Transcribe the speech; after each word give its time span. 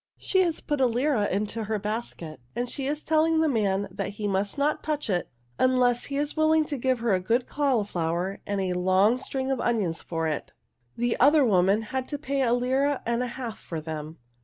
She 0.17 0.41
has 0.41 0.61
put 0.61 0.81
a 0.81 0.87
lira 0.87 1.27
into 1.27 1.65
her 1.65 1.77
basket 1.77 2.41
and 2.55 2.67
she 2.67 2.87
is 2.87 3.03
telling 3.03 3.39
the 3.39 3.47
man 3.47 3.87
that 3.91 4.13
he 4.13 4.27
must 4.27 4.57
not 4.57 4.81
touch 4.81 5.11
it 5.11 5.29
unless 5.59 6.05
he 6.05 6.17
is 6.17 6.35
willing 6.35 6.65
to 6.65 6.77
give 6.79 7.01
her 7.01 7.13
a 7.13 7.19
good 7.19 7.45
cauliflower 7.45 8.41
and 8.47 8.59
a 8.59 8.73
long 8.73 9.19
string 9.19 9.51
of 9.51 9.61
onions 9.61 10.01
for 10.01 10.25
it. 10.27 10.53
The 10.97 11.19
other 11.19 11.45
woman 11.45 11.83
had 11.93 12.07
to 12.07 12.17
pay 12.17 12.41
a 12.41 12.51
lira 12.51 13.03
and 13.05 13.21
a 13.21 13.27
half 13.27 13.59
for 13.59 13.79
them. 13.79 14.17